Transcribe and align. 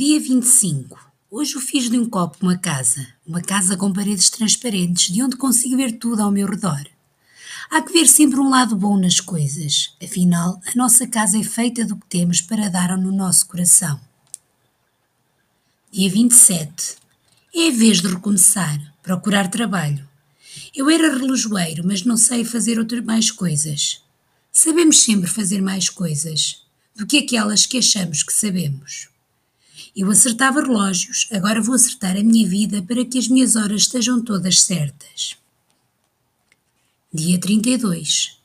Dia 0.00 0.20
25. 0.20 0.96
Hoje 1.28 1.56
eu 1.56 1.60
fiz 1.60 1.90
de 1.90 1.98
um 1.98 2.08
copo 2.08 2.38
uma 2.40 2.56
casa, 2.56 3.04
uma 3.26 3.42
casa 3.42 3.76
com 3.76 3.92
paredes 3.92 4.30
transparentes, 4.30 5.12
de 5.12 5.20
onde 5.24 5.36
consigo 5.36 5.76
ver 5.76 5.98
tudo 5.98 6.22
ao 6.22 6.30
meu 6.30 6.46
redor. 6.46 6.86
Há 7.68 7.82
que 7.82 7.92
ver 7.92 8.06
sempre 8.06 8.38
um 8.38 8.48
lado 8.48 8.76
bom 8.76 8.96
nas 8.96 9.18
coisas, 9.18 9.96
afinal, 10.00 10.60
a 10.64 10.76
nossa 10.76 11.04
casa 11.04 11.36
é 11.36 11.42
feita 11.42 11.84
do 11.84 11.96
que 11.96 12.06
temos 12.06 12.40
para 12.40 12.68
dar 12.68 12.96
no 12.96 13.10
nosso 13.10 13.48
coração. 13.48 14.00
Dia 15.90 16.08
27. 16.08 16.94
É 17.52 17.66
a 17.66 17.72
vez 17.72 18.00
de 18.00 18.06
recomeçar, 18.06 18.94
procurar 19.02 19.50
trabalho. 19.50 20.08
Eu 20.72 20.88
era 20.88 21.12
relojoeiro, 21.12 21.84
mas 21.84 22.04
não 22.04 22.16
sei 22.16 22.44
fazer 22.44 22.78
outras 22.78 23.04
mais 23.04 23.32
coisas. 23.32 24.00
Sabemos 24.52 25.00
sempre 25.00 25.28
fazer 25.28 25.60
mais 25.60 25.88
coisas 25.88 26.64
do 26.94 27.04
que 27.04 27.18
aquelas 27.18 27.66
que 27.66 27.78
achamos 27.78 28.22
que 28.22 28.32
sabemos. 28.32 29.08
Eu 29.96 30.10
acertava 30.10 30.60
relógios, 30.60 31.28
agora 31.32 31.60
vou 31.60 31.74
acertar 31.74 32.16
a 32.16 32.22
minha 32.22 32.48
vida 32.48 32.82
para 32.82 33.04
que 33.04 33.18
as 33.18 33.28
minhas 33.28 33.56
horas 33.56 33.82
estejam 33.82 34.22
todas 34.22 34.62
certas. 34.62 35.36
Dia 37.12 37.40
32. 37.40 38.36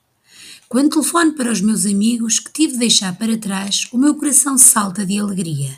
Quando 0.69 0.89
telefono 0.89 1.33
para 1.33 1.51
os 1.51 1.61
meus 1.61 1.85
amigos 1.85 2.39
que 2.39 2.51
tive 2.51 2.73
de 2.73 2.79
deixar 2.79 3.15
para 3.15 3.37
trás, 3.37 3.87
o 3.91 3.97
meu 3.97 4.15
coração 4.15 4.57
salta 4.57 5.05
de 5.05 5.19
alegria. 5.19 5.77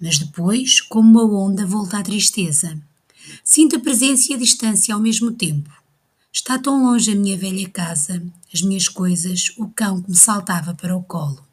Mas 0.00 0.18
depois, 0.18 0.80
como 0.80 1.20
uma 1.20 1.44
onda, 1.44 1.64
volta 1.66 1.98
à 1.98 2.02
tristeza. 2.02 2.76
Sinto 3.44 3.76
a 3.76 3.78
presença 3.80 4.32
e 4.32 4.34
a 4.34 4.38
distância 4.38 4.94
ao 4.94 5.00
mesmo 5.00 5.30
tempo. 5.30 5.70
Está 6.32 6.58
tão 6.58 6.84
longe 6.84 7.12
a 7.12 7.14
minha 7.14 7.36
velha 7.36 7.68
casa, 7.68 8.22
as 8.52 8.62
minhas 8.62 8.88
coisas, 8.88 9.52
o 9.56 9.68
cão 9.68 10.00
que 10.02 10.10
me 10.10 10.16
saltava 10.16 10.74
para 10.74 10.96
o 10.96 11.02
colo. 11.02 11.49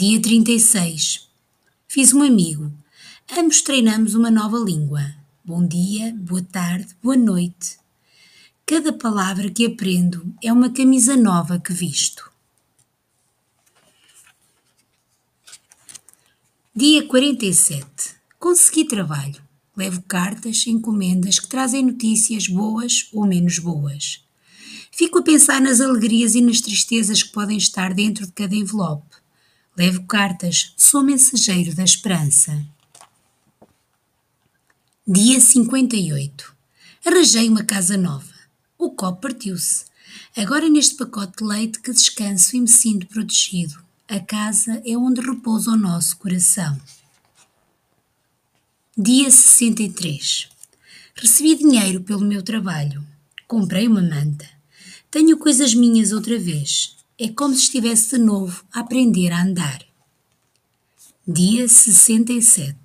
Dia 0.00 0.22
36. 0.22 1.28
Fiz 1.88 2.12
um 2.12 2.22
amigo. 2.22 2.72
Ambos 3.36 3.62
treinamos 3.62 4.14
uma 4.14 4.30
nova 4.30 4.56
língua. 4.56 5.12
Bom 5.44 5.66
dia, 5.66 6.14
boa 6.16 6.40
tarde, 6.40 6.94
boa 7.02 7.16
noite. 7.16 7.78
Cada 8.64 8.92
palavra 8.92 9.50
que 9.50 9.66
aprendo 9.66 10.32
é 10.40 10.52
uma 10.52 10.70
camisa 10.70 11.16
nova 11.16 11.58
que 11.58 11.72
visto. 11.72 12.30
Dia 16.72 17.04
47. 17.04 17.88
Consegui 18.38 18.84
trabalho. 18.84 19.42
Levo 19.76 20.00
cartas, 20.02 20.64
encomendas 20.68 21.40
que 21.40 21.48
trazem 21.48 21.84
notícias 21.84 22.46
boas 22.46 23.08
ou 23.12 23.26
menos 23.26 23.58
boas. 23.58 24.24
Fico 24.92 25.18
a 25.18 25.22
pensar 25.22 25.60
nas 25.60 25.80
alegrias 25.80 26.36
e 26.36 26.40
nas 26.40 26.60
tristezas 26.60 27.20
que 27.20 27.32
podem 27.32 27.58
estar 27.58 27.92
dentro 27.92 28.26
de 28.26 28.32
cada 28.32 28.54
envelope. 28.54 29.18
Levo 29.78 30.02
cartas, 30.08 30.74
sou 30.76 31.04
mensageiro 31.04 31.72
da 31.72 31.84
esperança. 31.84 32.66
Dia 35.06 35.40
58. 35.40 36.52
Arranjei 37.06 37.48
uma 37.48 37.62
casa 37.62 37.96
nova. 37.96 38.34
O 38.76 38.90
copo 38.90 39.20
partiu-se. 39.20 39.84
Agora 40.36 40.68
neste 40.68 40.96
pacote 40.96 41.38
de 41.38 41.44
leite 41.44 41.78
que 41.78 41.92
descanso 41.92 42.56
e 42.56 42.60
me 42.60 42.66
sinto 42.66 43.06
protegido. 43.06 43.80
A 44.08 44.18
casa 44.18 44.82
é 44.84 44.98
onde 44.98 45.20
repousa 45.20 45.70
o 45.70 45.76
nosso 45.76 46.16
coração. 46.16 46.76
Dia 48.96 49.30
63. 49.30 50.48
Recebi 51.14 51.54
dinheiro 51.54 52.00
pelo 52.00 52.26
meu 52.26 52.42
trabalho. 52.42 53.06
Comprei 53.46 53.86
uma 53.86 54.02
manta. 54.02 54.50
Tenho 55.08 55.38
coisas 55.38 55.72
minhas 55.72 56.10
outra 56.10 56.36
vez. 56.36 56.97
É 57.20 57.28
como 57.28 57.52
se 57.52 57.62
estivesse 57.62 58.16
de 58.16 58.24
novo 58.24 58.64
a 58.72 58.78
aprender 58.78 59.32
a 59.32 59.42
andar. 59.42 59.84
Dia 61.26 61.66
67. 61.66 62.76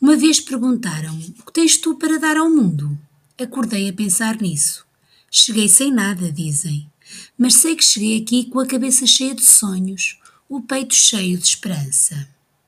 Uma 0.00 0.16
vez 0.16 0.40
perguntaram-me: 0.40 1.34
O 1.40 1.46
que 1.46 1.52
tens 1.52 1.76
tu 1.76 1.96
para 1.96 2.20
dar 2.20 2.36
ao 2.36 2.48
mundo? 2.48 2.96
Acordei 3.36 3.88
a 3.88 3.92
pensar 3.92 4.40
nisso. 4.40 4.86
Cheguei 5.28 5.68
sem 5.68 5.90
nada, 5.90 6.30
dizem, 6.30 6.88
mas 7.36 7.54
sei 7.54 7.74
que 7.74 7.84
cheguei 7.84 8.22
aqui 8.22 8.44
com 8.44 8.60
a 8.60 8.66
cabeça 8.66 9.04
cheia 9.04 9.34
de 9.34 9.44
sonhos, 9.44 10.20
o 10.48 10.60
peito 10.60 10.94
cheio 10.94 11.36
de 11.36 11.44
esperança. 11.44 12.28